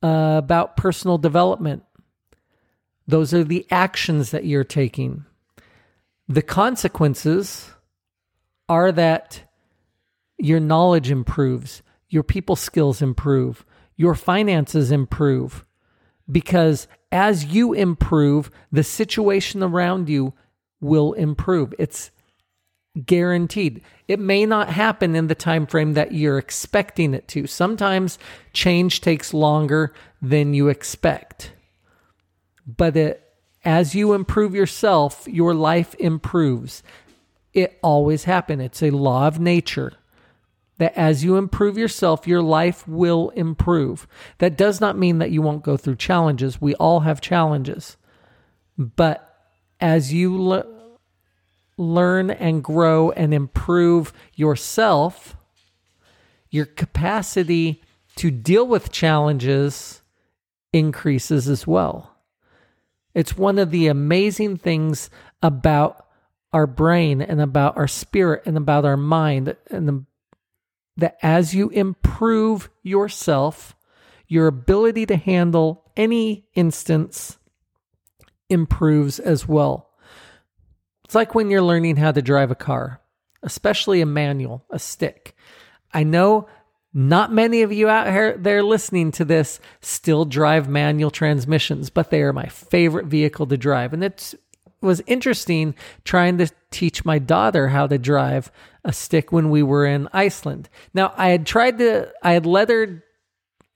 uh, 0.04 0.36
about 0.36 0.76
personal 0.76 1.16
development. 1.16 1.82
Those 3.06 3.32
are 3.32 3.42
the 3.42 3.66
actions 3.70 4.32
that 4.32 4.44
you're 4.44 4.62
taking. 4.62 5.24
The 6.28 6.42
consequences 6.42 7.70
are 8.68 8.92
that 8.92 9.50
your 10.36 10.60
knowledge 10.60 11.10
improves, 11.10 11.82
your 12.10 12.22
people 12.22 12.54
skills 12.54 13.00
improve, 13.00 13.64
your 13.96 14.14
finances 14.14 14.90
improve, 14.90 15.64
because 16.30 16.86
as 17.10 17.46
you 17.46 17.72
improve, 17.72 18.50
the 18.70 18.84
situation 18.84 19.62
around 19.62 20.10
you 20.10 20.34
will 20.80 21.14
improve. 21.14 21.72
It's 21.78 22.10
guaranteed. 23.06 23.82
It 24.06 24.20
may 24.20 24.46
not 24.46 24.68
happen 24.68 25.16
in 25.16 25.26
the 25.26 25.34
time 25.34 25.66
frame 25.66 25.94
that 25.94 26.12
you're 26.12 26.38
expecting 26.38 27.14
it 27.14 27.26
to. 27.28 27.46
Sometimes 27.46 28.18
change 28.52 29.00
takes 29.00 29.34
longer 29.34 29.92
than 30.22 30.54
you 30.54 30.68
expect. 30.68 31.52
But 32.66 32.96
it, 32.96 33.22
as 33.64 33.94
you 33.94 34.12
improve 34.12 34.54
yourself, 34.54 35.26
your 35.26 35.54
life 35.54 35.94
improves. 35.98 36.82
It 37.52 37.78
always 37.82 38.24
happens. 38.24 38.62
It's 38.62 38.82
a 38.82 38.90
law 38.90 39.26
of 39.26 39.40
nature 39.40 39.94
that 40.78 40.96
as 40.96 41.24
you 41.24 41.36
improve 41.36 41.78
yourself, 41.78 42.26
your 42.26 42.42
life 42.42 42.86
will 42.88 43.30
improve. 43.30 44.06
That 44.38 44.56
does 44.56 44.80
not 44.80 44.98
mean 44.98 45.18
that 45.18 45.30
you 45.30 45.40
won't 45.40 45.62
go 45.62 45.76
through 45.76 45.96
challenges. 45.96 46.60
We 46.60 46.74
all 46.76 47.00
have 47.00 47.20
challenges. 47.20 47.96
But 48.76 49.36
as 49.80 50.12
you 50.12 50.36
le- 50.40 50.66
learn 51.76 52.30
and 52.30 52.62
grow 52.62 53.10
and 53.10 53.34
improve 53.34 54.12
yourself, 54.34 55.36
your 56.50 56.66
capacity 56.66 57.82
to 58.16 58.30
deal 58.30 58.66
with 58.66 58.92
challenges 58.92 60.02
increases 60.72 61.48
as 61.48 61.66
well. 61.66 62.16
It's 63.14 63.36
one 63.36 63.58
of 63.58 63.70
the 63.70 63.86
amazing 63.86 64.56
things 64.58 65.08
about 65.42 66.06
our 66.52 66.66
brain 66.66 67.20
and 67.20 67.40
about 67.40 67.76
our 67.76 67.88
spirit 67.88 68.42
and 68.46 68.56
about 68.56 68.84
our 68.84 68.96
mind 68.96 69.56
and 69.70 69.88
the, 69.88 70.04
that 70.96 71.16
as 71.22 71.54
you 71.54 71.68
improve 71.70 72.70
yourself, 72.82 73.74
your 74.28 74.46
ability 74.46 75.06
to 75.06 75.16
handle 75.16 75.84
any 75.96 76.46
instance 76.54 77.38
improves 78.48 79.18
as 79.18 79.46
well. 79.48 79.90
It's 81.14 81.16
like 81.16 81.36
when 81.36 81.48
you're 81.48 81.62
learning 81.62 81.94
how 81.94 82.10
to 82.10 82.20
drive 82.20 82.50
a 82.50 82.56
car, 82.56 83.00
especially 83.40 84.00
a 84.00 84.06
manual, 84.06 84.64
a 84.70 84.80
stick. 84.80 85.36
I 85.92 86.02
know 86.02 86.48
not 86.92 87.32
many 87.32 87.62
of 87.62 87.72
you 87.72 87.88
out 87.88 88.08
here 88.08 88.36
there 88.36 88.64
listening 88.64 89.12
to 89.12 89.24
this 89.24 89.60
still 89.80 90.24
drive 90.24 90.68
manual 90.68 91.12
transmissions, 91.12 91.88
but 91.88 92.10
they 92.10 92.20
are 92.22 92.32
my 92.32 92.46
favorite 92.46 93.06
vehicle 93.06 93.46
to 93.46 93.56
drive. 93.56 93.92
And 93.92 94.02
it 94.02 94.34
was 94.80 95.04
interesting 95.06 95.76
trying 96.02 96.38
to 96.38 96.50
teach 96.72 97.04
my 97.04 97.20
daughter 97.20 97.68
how 97.68 97.86
to 97.86 97.96
drive 97.96 98.50
a 98.84 98.92
stick 98.92 99.30
when 99.30 99.50
we 99.50 99.62
were 99.62 99.86
in 99.86 100.08
Iceland. 100.12 100.68
Now, 100.94 101.14
I 101.16 101.28
had 101.28 101.46
tried 101.46 101.78
to, 101.78 102.12
I 102.24 102.32
had 102.32 102.44
let 102.44 102.70
her 102.70 103.04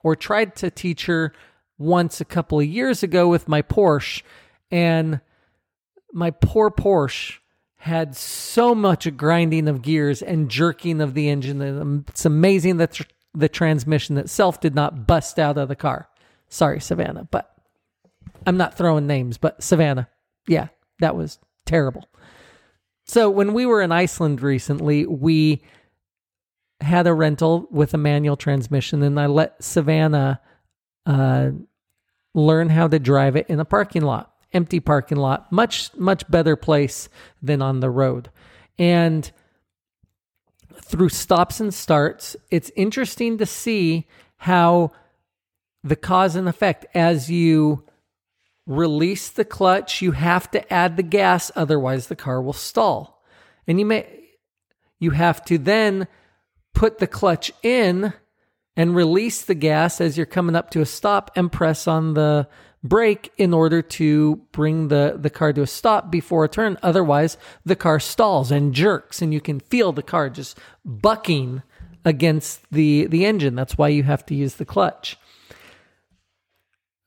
or 0.03 0.17
tried 0.17 0.57
to 0.57 0.73
teach 0.73 1.07
her 1.07 1.33
once 1.79 2.21
a 2.21 2.25
couple 2.25 2.59
of 2.59 2.67
years 2.67 3.05
ago 3.05 3.29
with 3.29 3.47
my 3.47 3.63
Porsche, 3.63 4.25
and 4.73 5.21
my 6.13 6.31
poor 6.31 6.71
Porsche 6.71 7.39
had 7.77 8.17
so 8.17 8.75
much 8.75 9.17
grinding 9.17 9.69
of 9.69 9.83
gears 9.83 10.21
and 10.21 10.51
jerking 10.51 11.01
of 11.01 11.15
the 11.15 11.29
engine. 11.29 12.05
It's 12.09 12.25
amazing 12.25 12.79
that 12.79 13.01
the 13.35 13.49
transmission 13.49 14.19
itself 14.19 14.61
did 14.61 14.75
not 14.75 15.07
bust 15.07 15.39
out 15.39 15.59
of 15.59 15.69
the 15.69 15.77
car. 15.77 16.09
Sorry, 16.49 16.81
Savannah, 16.81 17.29
but 17.31 17.55
I'm 18.47 18.57
not 18.57 18.77
throwing 18.77 19.07
names, 19.07 19.39
but 19.39 19.63
Savannah, 19.63 20.09
yeah, 20.47 20.69
that 20.99 21.15
was 21.15 21.39
terrible. 21.67 22.09
So 23.05 23.31
when 23.31 23.55
we 23.55 23.65
were 23.65 23.81
in 23.81 23.93
Iceland 23.93 24.43
recently, 24.43 25.07
we 25.07 25.63
had 26.81 27.07
a 27.07 27.15
rental 27.15 27.69
with 27.71 27.95
a 27.95 27.99
manual 27.99 28.37
transmission, 28.37 29.03
and 29.03 29.21
I 29.21 29.27
let 29.27 29.63
Savannah 29.63 30.41
uh, 31.07 31.51
learn 32.35 32.69
how 32.71 32.89
to 32.89 32.99
drive 32.99 33.37
it 33.37 33.47
in 33.49 33.61
a 33.61 33.65
parking 33.65 34.03
lot 34.03 34.33
empty 34.53 34.81
parking 34.81 35.19
lot, 35.19 35.51
much, 35.53 35.95
much 35.97 36.29
better 36.31 36.57
place 36.57 37.09
than 37.43 37.63
on 37.63 37.81
the 37.81 37.91
road. 37.91 38.31
And 38.79 39.31
through 40.83 41.11
stops 41.11 41.61
and 41.61 41.73
starts, 41.73 42.37
it's 42.51 42.71
interesting 42.77 43.39
to 43.39 43.47
see 43.47 44.07
how 44.37 44.93
the 45.83 45.97
cause 45.97 46.37
and 46.37 46.49
effect 46.49 46.87
as 46.95 47.31
you 47.31 47.85
release 48.67 49.31
the 49.31 49.45
clutch, 49.45 50.03
you 50.03 50.13
have 50.13 50.51
to 50.51 50.73
add 50.73 50.97
the 50.97 51.03
gas, 51.03 51.51
otherwise 51.57 52.07
the 52.07 52.17
car 52.17 52.41
will 52.41 52.53
stall. 52.53 53.23
And 53.67 53.79
you 53.79 53.87
may 53.87 54.07
you 55.01 55.13
have 55.13 55.45
to 55.45 55.59
then 55.59 56.09
put 56.75 56.99
the 56.99 57.07
clutch 57.07 57.53
in 57.63 58.13
and 58.77 58.95
release 58.95 59.43
the 59.43 59.55
gas 59.55 60.01
as 60.01 60.17
you're 60.17 60.27
coming 60.27 60.57
up 60.57 60.71
to 60.71 60.81
a 60.81 60.87
stop 60.87 61.31
and 61.35 61.51
press 61.51 61.87
on 61.87 62.15
the 62.15 62.49
brake 62.83 63.33
in 63.37 63.53
order 63.53 63.83
to 63.83 64.37
bring 64.53 64.89
the, 64.89 65.17
the 65.19 65.31
car 65.31 65.53
to 65.53 65.63
a 65.63 65.67
stop 65.67 66.11
before 66.11 66.45
a 66.45 66.49
turn. 66.49 66.79
Otherwise, 66.83 67.37
the 67.65 67.77
car 67.77 67.99
stalls 67.99 68.51
and 68.51 68.75
jerks, 68.75 69.21
and 69.21 69.33
you 69.33 69.41
can 69.41 69.61
feel 69.61 69.93
the 69.93 70.03
car 70.03 70.31
just 70.31 70.59
bucking 70.85 71.63
against 72.05 72.63
the, 72.71 73.07
the 73.07 73.25
engine. 73.25 73.55
That's 73.55 73.77
why 73.77 73.89
you 73.89 74.05
have 74.05 74.25
to 74.27 74.35
use 74.35 74.55
the 74.55 74.65
clutch. 74.65 75.19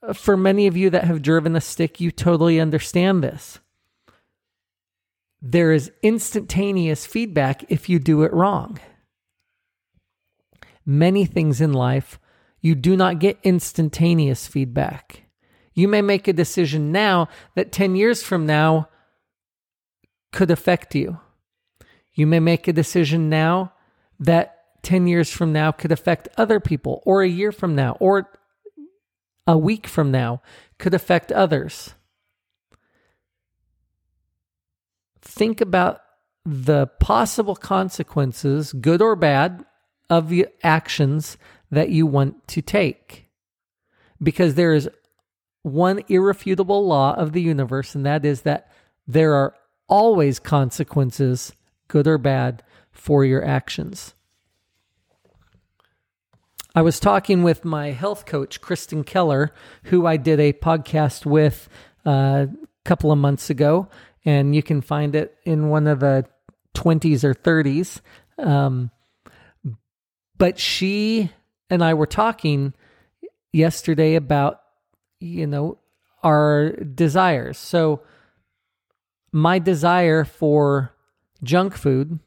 Uh, 0.05 0.13
for 0.13 0.35
many 0.35 0.67
of 0.67 0.75
you 0.75 0.89
that 0.89 1.05
have 1.05 1.21
driven 1.21 1.55
a 1.55 1.61
stick, 1.61 2.01
you 2.01 2.11
totally 2.11 2.59
understand 2.59 3.23
this. 3.23 3.59
There 5.41 5.71
is 5.71 5.91
instantaneous 6.03 7.05
feedback 7.05 7.63
if 7.69 7.89
you 7.89 7.97
do 7.97 8.21
it 8.23 8.33
wrong. 8.33 8.79
Many 10.85 11.25
things 11.25 11.61
in 11.61 11.73
life, 11.73 12.19
you 12.59 12.75
do 12.75 12.95
not 12.95 13.19
get 13.19 13.39
instantaneous 13.43 14.45
feedback. 14.45 15.23
You 15.81 15.87
may 15.87 16.03
make 16.03 16.27
a 16.27 16.33
decision 16.33 16.91
now 16.91 17.27
that 17.55 17.71
10 17.71 17.95
years 17.95 18.21
from 18.21 18.45
now 18.45 18.87
could 20.31 20.51
affect 20.51 20.93
you. 20.93 21.19
You 22.13 22.27
may 22.27 22.39
make 22.39 22.67
a 22.67 22.73
decision 22.73 23.29
now 23.29 23.73
that 24.19 24.59
10 24.83 25.07
years 25.07 25.31
from 25.31 25.51
now 25.51 25.71
could 25.71 25.91
affect 25.91 26.27
other 26.37 26.59
people, 26.59 27.01
or 27.03 27.23
a 27.23 27.27
year 27.27 27.51
from 27.51 27.73
now, 27.73 27.97
or 27.99 28.29
a 29.47 29.57
week 29.57 29.87
from 29.87 30.11
now 30.11 30.43
could 30.77 30.93
affect 30.93 31.31
others. 31.31 31.95
Think 35.19 35.61
about 35.61 36.01
the 36.45 36.85
possible 36.99 37.55
consequences, 37.55 38.71
good 38.71 39.01
or 39.01 39.15
bad, 39.15 39.65
of 40.11 40.29
the 40.29 40.45
actions 40.61 41.37
that 41.71 41.89
you 41.89 42.05
want 42.05 42.47
to 42.49 42.61
take. 42.61 43.29
Because 44.21 44.53
there 44.53 44.75
is 44.75 44.87
one 45.63 46.01
irrefutable 46.07 46.85
law 46.85 47.13
of 47.13 47.33
the 47.33 47.41
universe, 47.41 47.95
and 47.95 48.05
that 48.05 48.25
is 48.25 48.41
that 48.41 48.71
there 49.07 49.33
are 49.33 49.55
always 49.87 50.39
consequences, 50.39 51.53
good 51.87 52.07
or 52.07 52.17
bad, 52.17 52.63
for 52.91 53.23
your 53.23 53.43
actions. 53.43 54.13
I 56.73 56.81
was 56.81 56.99
talking 56.99 57.43
with 57.43 57.65
my 57.65 57.91
health 57.91 58.25
coach, 58.25 58.61
Kristen 58.61 59.03
Keller, 59.03 59.53
who 59.83 60.05
I 60.05 60.15
did 60.15 60.39
a 60.39 60.53
podcast 60.53 61.25
with 61.25 61.67
uh, 62.05 62.47
a 62.49 62.49
couple 62.85 63.11
of 63.11 63.17
months 63.17 63.49
ago, 63.49 63.89
and 64.23 64.55
you 64.55 64.63
can 64.63 64.81
find 64.81 65.15
it 65.15 65.35
in 65.43 65.67
one 65.67 65.87
of 65.87 65.99
the 65.99 66.25
20s 66.75 67.25
or 67.25 67.33
30s. 67.33 67.99
Um, 68.37 68.89
but 70.37 70.57
she 70.57 71.29
and 71.69 71.83
I 71.83 71.93
were 71.93 72.07
talking 72.07 72.73
yesterday 73.51 74.15
about 74.15 74.60
you 75.21 75.47
know, 75.47 75.77
our 76.23 76.71
desires. 76.71 77.57
So, 77.57 78.01
my 79.31 79.59
desire 79.59 80.25
for 80.25 80.93
junk 81.41 81.75
food, 81.75 82.19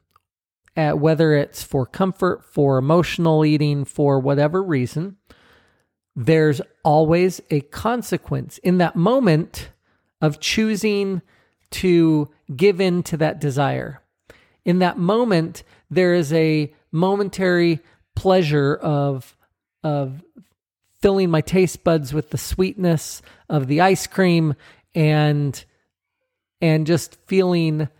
uh, 0.77 0.93
whether 0.93 1.35
it's 1.35 1.63
for 1.63 1.85
comfort, 1.85 2.45
for 2.45 2.79
emotional 2.79 3.45
eating, 3.45 3.85
for 3.85 4.19
whatever 4.19 4.63
reason, 4.63 5.17
there's 6.17 6.61
always 6.83 7.41
a 7.51 7.61
consequence 7.61 8.59
in 8.59 8.79
that 8.79 8.97
moment 8.97 9.71
of 10.21 10.41
choosing 10.41 11.21
to 11.71 12.31
give 12.55 12.81
in 12.81 13.03
to 13.03 13.17
that 13.17 13.41
desire. 13.41 14.01
In 14.65 14.79
that 14.79 14.97
moment, 14.97 15.63
there 15.91 16.15
is 16.15 16.33
a 16.33 16.73
momentary 16.93 17.81
pleasure 18.15 18.77
of 18.77 19.37
of 19.83 20.25
filling 21.05 21.29
my 21.29 21.43
taste 21.43 21.85
buds 21.85 22.15
with 22.15 22.31
the 22.31 22.39
sweetness 22.39 23.21
of 23.51 23.67
the 23.67 23.83
ice 23.83 24.07
cream 24.07 24.55
and 24.95 25.67
and 26.63 26.87
just 26.87 27.19
feeling 27.27 27.91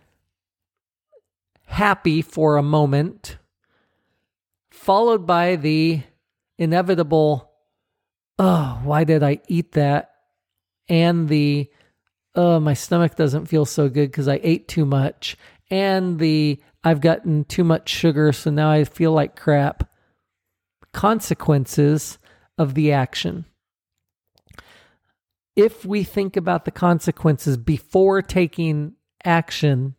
happy 1.67 2.23
for 2.23 2.57
a 2.57 2.63
moment 2.63 3.37
followed 4.71 5.27
by 5.27 5.55
the 5.55 6.01
inevitable 6.57 7.51
oh 8.39 8.79
why 8.83 9.03
did 9.03 9.21
i 9.21 9.39
eat 9.47 9.73
that? 9.73 10.09
and 10.89 11.29
the 11.29 11.69
oh 12.33 12.59
my 12.59 12.73
stomach 12.73 13.15
doesn't 13.15 13.45
feel 13.45 13.65
so 13.65 13.87
good 13.87 14.09
because 14.09 14.27
i 14.27 14.39
ate 14.41 14.67
too 14.67 14.83
much 14.83 15.37
and 15.69 16.17
the 16.17 16.59
i've 16.83 17.01
gotten 17.01 17.43
too 17.43 17.63
much 17.63 17.87
sugar 17.87 18.33
so 18.33 18.49
now 18.49 18.71
i 18.71 18.83
feel 18.83 19.11
like 19.11 19.35
crap. 19.35 19.87
Consequences 20.91 22.17
of 22.57 22.73
the 22.73 22.91
action. 22.91 23.45
If 25.55 25.85
we 25.85 26.03
think 26.03 26.35
about 26.35 26.65
the 26.65 26.71
consequences 26.71 27.57
before 27.57 28.21
taking 28.21 28.93
action, 29.23 29.95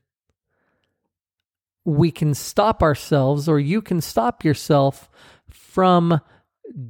we 1.85 2.11
can 2.11 2.35
stop 2.35 2.83
ourselves, 2.83 3.49
or 3.49 3.59
you 3.59 3.81
can 3.81 4.01
stop 4.01 4.45
yourself 4.45 5.09
from 5.49 6.21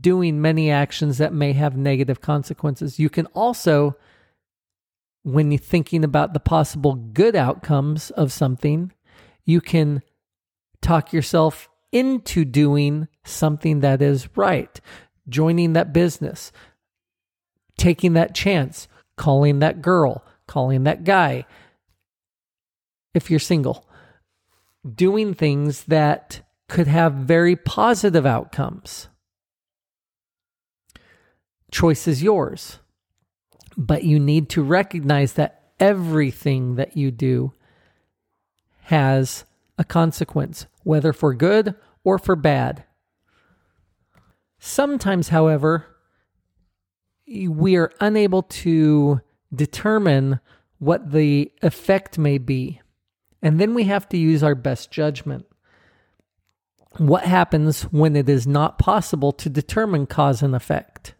doing 0.01 0.41
many 0.41 0.71
actions 0.71 1.19
that 1.19 1.33
may 1.33 1.53
have 1.53 1.77
negative 1.77 2.21
consequences. 2.21 2.99
You 2.99 3.11
can 3.11 3.27
also, 3.27 3.95
when 5.23 5.51
you're 5.51 5.59
thinking 5.59 6.03
about 6.03 6.33
the 6.33 6.41
possible 6.41 6.95
good 6.95 7.37
outcomes 7.37 8.11
of 8.11 8.33
something, 8.33 8.93
you 9.45 9.61
can 9.61 10.03
talk 10.81 11.13
yourself 11.13 11.69
into 11.93 12.45
doing 12.45 13.07
something 13.25 13.81
that 13.81 14.03
is 14.03 14.29
right, 14.37 14.81
joining 15.29 15.73
that 15.75 15.93
business, 15.93 16.53
taking 17.79 18.15
that 18.15 18.35
chance, 18.35 18.89
calling 19.17 19.59
that 19.61 19.83
girl, 19.83 20.25
calling 20.47 20.85
that 20.85 21.05
guy. 21.05 21.45
If 23.15 23.31
you're 23.31 23.41
single, 23.41 23.87
doing 24.95 25.35
things 25.35 25.85
that 25.85 26.43
could 26.69 26.87
have 26.87 27.13
very 27.15 27.57
positive 27.57 28.27
outcomes. 28.27 29.09
Choice 31.71 32.07
is 32.07 32.23
yours, 32.23 32.79
but 33.77 34.05
you 34.05 34.19
need 34.19 34.49
to 34.51 34.63
recognize 34.63 35.35
that 35.35 35.63
everything 35.79 36.77
that 36.77 36.97
you 36.97 37.11
do 37.11 37.53
has 38.83 39.45
a 39.79 39.85
consequence, 39.85 40.67
whether 40.85 41.13
for 41.13 41.35
good 41.35 41.75
or 42.05 42.19
for 42.19 42.37
bad. 42.37 42.85
Sometimes, 44.67 45.29
however, 45.29 45.87
we 47.29 47.77
are 47.77 47.93
unable 48.01 48.43
to 48.43 49.21
determine 49.55 50.41
what 50.79 51.13
the 51.13 51.53
effect 51.63 52.19
may 52.19 52.39
be. 52.39 52.81
And 53.41 53.61
then 53.61 53.75
we 53.75 53.85
have 53.85 54.09
to 54.09 54.17
use 54.17 54.43
our 54.43 54.57
best 54.57 54.91
judgment. 54.91 55.47
What 56.97 57.25
happens 57.25 57.85
when 57.85 58.17
it 58.17 58.29
is 58.29 58.49
not 58.49 58.77
possible 58.77 59.31
to 59.35 59.49
determine 59.49 60.09
cause 60.09 60.43
and 60.43 60.57
effect? 60.57 61.15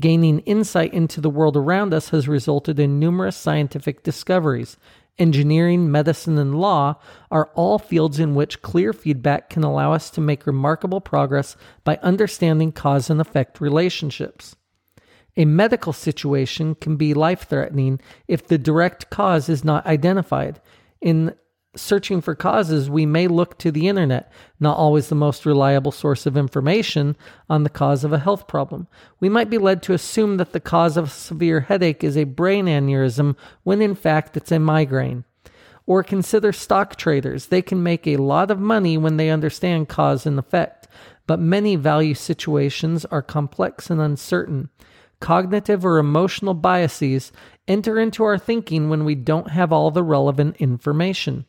Gaining 0.00 0.40
insight 0.40 0.92
into 0.92 1.20
the 1.20 1.30
world 1.30 1.56
around 1.56 1.94
us 1.94 2.08
has 2.08 2.26
resulted 2.26 2.80
in 2.80 2.98
numerous 2.98 3.36
scientific 3.36 4.02
discoveries. 4.02 4.76
Engineering, 5.18 5.90
medicine, 5.92 6.38
and 6.38 6.58
law 6.58 6.96
are 7.30 7.50
all 7.54 7.78
fields 7.78 8.18
in 8.18 8.34
which 8.34 8.62
clear 8.62 8.92
feedback 8.92 9.48
can 9.48 9.62
allow 9.62 9.92
us 9.92 10.10
to 10.10 10.20
make 10.20 10.46
remarkable 10.46 11.00
progress 11.00 11.56
by 11.84 12.00
understanding 12.02 12.72
cause 12.72 13.08
and 13.08 13.20
effect 13.20 13.60
relationships. 13.60 14.56
A 15.36 15.44
medical 15.44 15.92
situation 15.92 16.74
can 16.76 16.96
be 16.96 17.12
life 17.12 17.46
threatening 17.48 18.00
if 18.26 18.46
the 18.46 18.58
direct 18.58 19.10
cause 19.10 19.48
is 19.48 19.64
not 19.64 19.86
identified. 19.86 20.60
In 21.00 21.34
searching 21.76 22.22
for 22.22 22.34
causes, 22.34 22.88
we 22.88 23.04
may 23.04 23.28
look 23.28 23.58
to 23.58 23.70
the 23.70 23.88
internet, 23.88 24.32
not 24.58 24.78
always 24.78 25.08
the 25.08 25.14
most 25.14 25.44
reliable 25.44 25.92
source 25.92 26.24
of 26.24 26.36
information 26.36 27.16
on 27.50 27.62
the 27.62 27.70
cause 27.70 28.02
of 28.02 28.14
a 28.14 28.18
health 28.18 28.48
problem. 28.48 28.88
We 29.20 29.28
might 29.28 29.50
be 29.50 29.58
led 29.58 29.82
to 29.84 29.92
assume 29.92 30.38
that 30.38 30.52
the 30.52 30.60
cause 30.60 30.96
of 30.96 31.04
a 31.06 31.10
severe 31.10 31.60
headache 31.60 32.02
is 32.02 32.16
a 32.16 32.24
brain 32.24 32.64
aneurysm 32.66 33.36
when 33.62 33.82
in 33.82 33.94
fact 33.94 34.36
it's 34.36 34.52
a 34.52 34.58
migraine. 34.58 35.24
Or 35.86 36.02
consider 36.02 36.52
stock 36.52 36.96
traders. 36.96 37.46
They 37.46 37.62
can 37.62 37.82
make 37.82 38.06
a 38.06 38.16
lot 38.16 38.50
of 38.50 38.58
money 38.58 38.98
when 38.98 39.18
they 39.18 39.30
understand 39.30 39.88
cause 39.88 40.26
and 40.26 40.38
effect, 40.38 40.88
but 41.26 41.38
many 41.38 41.76
value 41.76 42.14
situations 42.14 43.04
are 43.04 43.22
complex 43.22 43.88
and 43.90 44.00
uncertain 44.00 44.70
cognitive 45.20 45.84
or 45.84 45.98
emotional 45.98 46.54
biases 46.54 47.32
enter 47.66 47.98
into 47.98 48.24
our 48.24 48.38
thinking 48.38 48.88
when 48.88 49.04
we 49.04 49.14
don't 49.14 49.50
have 49.50 49.72
all 49.72 49.90
the 49.90 50.02
relevant 50.02 50.56
information. 50.56 51.46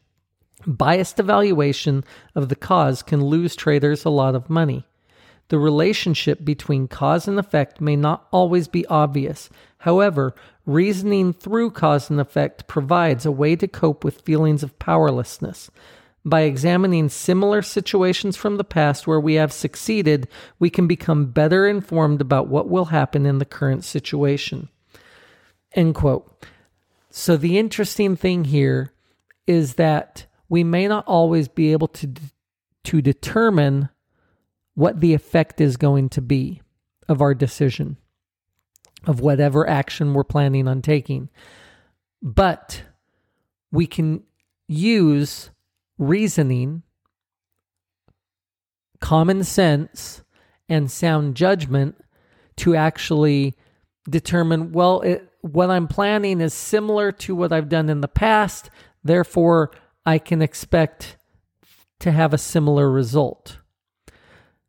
Biased 0.65 1.19
evaluation 1.19 2.03
of 2.35 2.49
the 2.49 2.55
cause 2.55 3.03
can 3.03 3.23
lose 3.23 3.55
traders 3.55 4.05
a 4.05 4.09
lot 4.09 4.35
of 4.35 4.49
money. 4.49 4.85
The 5.49 5.59
relationship 5.59 6.43
between 6.43 6.87
cause 6.87 7.27
and 7.27 7.39
effect 7.39 7.79
may 7.79 7.95
not 7.95 8.27
always 8.31 8.67
be 8.67 8.85
obvious. 8.87 9.49
However, 9.79 10.35
reasoning 10.65 11.31
through 11.31 11.71
cause 11.71 12.09
and 12.09 12.19
effect 12.19 12.67
provides 12.67 13.25
a 13.25 13.31
way 13.31 13.55
to 13.55 13.67
cope 13.67 14.03
with 14.03 14.21
feelings 14.21 14.63
of 14.63 14.77
powerlessness. 14.79 15.71
By 16.27 16.41
examining 16.41 17.07
similar 17.07 17.61
situations 17.61 18.35
from 18.35 18.57
the 18.57 18.65
past 18.65 19.07
where 19.07 19.19
we 19.19 19.35
have 19.35 19.53
succeeded, 19.53 20.27
we 20.59 20.69
can 20.69 20.85
become 20.85 21.27
better 21.27 21.65
informed 21.65 22.19
about 22.19 22.49
what 22.49 22.67
will 22.67 22.85
happen 22.85 23.25
in 23.25 23.37
the 23.37 23.45
current 23.45 23.85
situation. 23.85 24.67
End 25.71 25.95
quote. 25.95 26.45
So, 27.09 27.37
the 27.37 27.57
interesting 27.57 28.17
thing 28.17 28.43
here 28.43 28.91
is 29.47 29.75
that 29.75 30.25
we 30.49 30.65
may 30.65 30.89
not 30.89 31.07
always 31.07 31.47
be 31.47 31.71
able 31.71 31.87
to, 31.87 32.13
to 32.83 33.01
determine 33.01 33.87
what 34.75 34.99
the 34.99 35.13
effect 35.13 35.61
is 35.61 35.77
going 35.77 36.09
to 36.09 36.21
be 36.21 36.61
of 37.07 37.21
our 37.21 37.33
decision, 37.33 37.95
of 39.05 39.21
whatever 39.21 39.65
action 39.65 40.13
we're 40.13 40.25
planning 40.25 40.67
on 40.67 40.81
taking. 40.81 41.29
But 42.21 42.83
we 43.71 43.87
can 43.87 44.23
use 44.67 45.51
reasoning, 45.97 46.83
common 48.99 49.43
sense, 49.43 50.23
and 50.69 50.91
sound 50.91 51.35
judgment 51.35 51.95
to 52.57 52.75
actually 52.75 53.55
determine 54.09 54.71
well, 54.71 55.01
it, 55.01 55.29
what 55.41 55.69
I'm 55.69 55.87
planning 55.87 56.41
is 56.41 56.53
similar 56.53 57.11
to 57.11 57.35
what 57.35 57.51
I've 57.53 57.69
done 57.69 57.89
in 57.89 58.01
the 58.01 58.07
past. 58.07 58.69
Therefore, 59.03 59.71
I 60.05 60.17
can 60.17 60.41
expect 60.41 61.17
to 61.99 62.11
have 62.11 62.33
a 62.33 62.37
similar 62.37 62.89
result. 62.89 63.59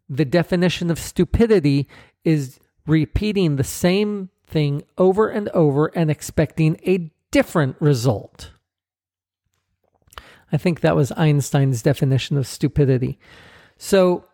The 0.08 0.24
definition 0.24 0.90
of 0.90 0.98
stupidity 0.98 1.88
is 2.24 2.58
repeating 2.86 3.56
the 3.56 3.64
same 3.64 4.30
thing 4.46 4.82
over 4.96 5.28
and 5.28 5.48
over 5.50 5.86
and 5.88 6.10
expecting 6.10 6.80
a 6.86 7.10
different 7.30 7.76
result. 7.80 8.52
I 10.52 10.56
think 10.56 10.80
that 10.80 10.96
was 10.96 11.12
Einstein's 11.12 11.82
definition 11.82 12.36
of 12.36 12.46
stupidity. 12.46 13.18
So, 13.76 14.24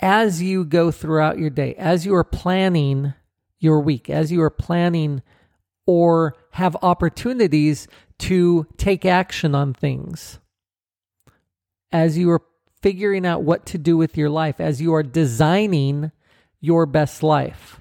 as 0.00 0.42
you 0.42 0.64
go 0.64 0.90
throughout 0.90 1.38
your 1.38 1.50
day, 1.50 1.74
as 1.74 2.04
you 2.04 2.14
are 2.14 2.24
planning 2.24 3.14
your 3.60 3.80
week, 3.80 4.10
as 4.10 4.32
you 4.32 4.42
are 4.42 4.50
planning 4.50 5.22
or 5.86 6.34
have 6.52 6.76
opportunities 6.82 7.86
to 8.18 8.66
take 8.76 9.04
action 9.04 9.54
on 9.54 9.74
things, 9.74 10.40
as 11.92 12.18
you 12.18 12.30
are 12.30 12.42
figuring 12.80 13.24
out 13.24 13.42
what 13.42 13.64
to 13.66 13.78
do 13.78 13.96
with 13.96 14.16
your 14.16 14.30
life, 14.30 14.60
as 14.60 14.80
you 14.82 14.92
are 14.92 15.04
designing 15.04 16.10
your 16.60 16.84
best 16.84 17.22
life, 17.22 17.80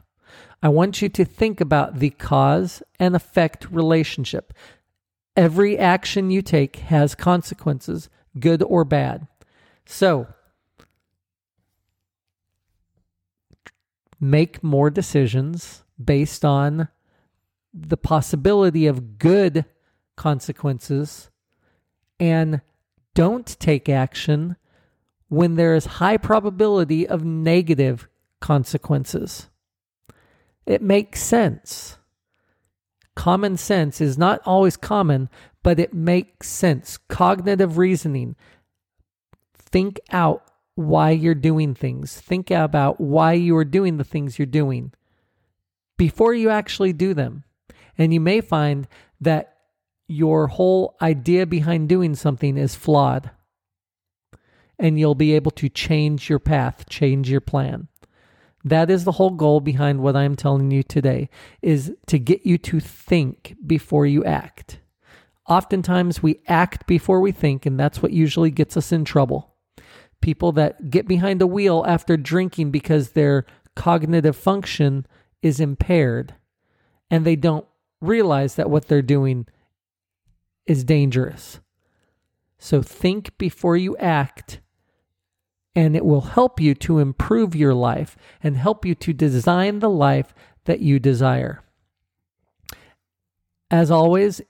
I 0.61 0.69
want 0.69 1.01
you 1.01 1.09
to 1.09 1.25
think 1.25 1.59
about 1.59 1.99
the 1.99 2.11
cause 2.11 2.83
and 2.99 3.15
effect 3.15 3.65
relationship. 3.71 4.53
Every 5.35 5.77
action 5.77 6.29
you 6.29 6.41
take 6.41 6.77
has 6.77 7.15
consequences, 7.15 8.09
good 8.39 8.61
or 8.63 8.83
bad. 8.83 9.27
So, 9.85 10.27
make 14.19 14.63
more 14.63 14.89
decisions 14.89 15.83
based 16.03 16.45
on 16.45 16.89
the 17.73 17.97
possibility 17.97 18.87
of 18.87 19.17
good 19.17 19.65
consequences 20.15 21.29
and 22.19 22.61
don't 23.13 23.59
take 23.59 23.89
action 23.89 24.55
when 25.29 25.55
there 25.55 25.73
is 25.75 25.85
high 25.85 26.17
probability 26.17 27.07
of 27.07 27.23
negative 27.23 28.07
consequences. 28.39 29.49
It 30.65 30.81
makes 30.81 31.21
sense. 31.21 31.97
Common 33.21 33.55
sense 33.55 34.01
is 34.01 34.17
not 34.17 34.41
always 34.47 34.75
common, 34.75 35.29
but 35.61 35.79
it 35.79 35.93
makes 35.93 36.49
sense. 36.49 36.97
Cognitive 37.07 37.77
reasoning. 37.77 38.35
Think 39.53 39.99
out 40.09 40.43
why 40.73 41.11
you're 41.11 41.35
doing 41.35 41.75
things. 41.75 42.19
Think 42.19 42.49
about 42.49 42.99
why 42.99 43.33
you 43.33 43.55
are 43.57 43.63
doing 43.63 43.97
the 43.97 44.03
things 44.03 44.39
you're 44.39 44.47
doing 44.47 44.91
before 45.99 46.33
you 46.33 46.49
actually 46.49 46.93
do 46.93 47.13
them. 47.13 47.43
And 47.95 48.11
you 48.11 48.19
may 48.19 48.41
find 48.41 48.87
that 49.19 49.55
your 50.07 50.47
whole 50.47 50.97
idea 50.99 51.45
behind 51.45 51.89
doing 51.89 52.15
something 52.15 52.57
is 52.57 52.73
flawed. 52.73 53.29
And 54.79 54.99
you'll 54.99 55.13
be 55.13 55.35
able 55.35 55.51
to 55.51 55.69
change 55.69 56.27
your 56.27 56.39
path, 56.39 56.89
change 56.89 57.29
your 57.29 57.39
plan. 57.39 57.87
That 58.63 58.89
is 58.89 59.03
the 59.03 59.13
whole 59.13 59.31
goal 59.31 59.59
behind 59.59 60.01
what 60.01 60.15
I'm 60.15 60.35
telling 60.35 60.71
you 60.71 60.83
today 60.83 61.29
is 61.61 61.93
to 62.07 62.19
get 62.19 62.45
you 62.45 62.57
to 62.59 62.79
think 62.79 63.55
before 63.65 64.05
you 64.05 64.23
act. 64.23 64.79
Oftentimes 65.47 66.21
we 66.21 66.41
act 66.47 66.85
before 66.85 67.19
we 67.19 67.31
think 67.31 67.65
and 67.65 67.79
that's 67.79 68.01
what 68.01 68.13
usually 68.13 68.51
gets 68.51 68.77
us 68.77 68.91
in 68.91 69.03
trouble. 69.03 69.55
People 70.21 70.51
that 70.53 70.91
get 70.91 71.07
behind 71.07 71.41
the 71.41 71.47
wheel 71.47 71.83
after 71.87 72.15
drinking 72.15 72.69
because 72.69 73.09
their 73.09 73.45
cognitive 73.75 74.35
function 74.35 75.07
is 75.41 75.59
impaired 75.59 76.35
and 77.09 77.25
they 77.25 77.35
don't 77.35 77.65
realize 77.99 78.55
that 78.55 78.69
what 78.69 78.87
they're 78.87 79.01
doing 79.01 79.47
is 80.67 80.83
dangerous. 80.83 81.59
So 82.59 82.83
think 82.83 83.35
before 83.39 83.75
you 83.75 83.97
act 83.97 84.59
and 85.75 85.95
it 85.95 86.05
will 86.05 86.21
help 86.21 86.59
you 86.59 86.75
to 86.75 86.99
improve 86.99 87.55
your 87.55 87.73
life 87.73 88.17
and 88.43 88.57
help 88.57 88.85
you 88.85 88.95
to 88.95 89.13
design 89.13 89.79
the 89.79 89.89
life 89.89 90.33
that 90.65 90.81
you 90.81 90.99
desire. 90.99 91.63
As 93.69 93.89
always, 93.89 94.41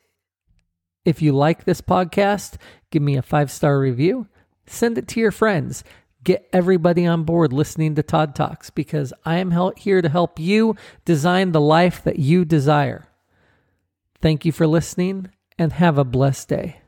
if 1.06 1.22
you 1.22 1.32
like 1.32 1.64
this 1.64 1.82
podcast, 1.82 2.58
give 2.90 3.02
me 3.04 3.18
a 3.18 3.22
five 3.22 3.52
star 3.52 3.80
review, 3.80 4.28
send 4.66 4.98
it 4.98 5.08
to 5.10 5.20
your 5.20 5.32
friends. 5.32 5.84
Get 6.24 6.48
everybody 6.54 7.06
on 7.08 7.24
board 7.24 7.52
listening 7.52 7.96
to 7.96 8.04
Todd 8.04 8.36
Talks 8.36 8.70
because 8.70 9.12
I 9.26 9.38
am 9.38 9.52
here 9.78 10.04
to 10.04 10.10
help 10.10 10.40
you 10.40 10.76
design 11.04 11.52
the 11.52 11.62
life 11.62 12.04
that 12.04 12.20
you 12.20 12.46
desire. 12.46 13.08
Thank 14.22 14.46
you 14.46 14.52
for 14.52 14.68
listening 14.68 15.32
and 15.58 15.74
have 15.74 15.98
a 15.98 16.04
blessed 16.04 16.50
day. 16.50 16.82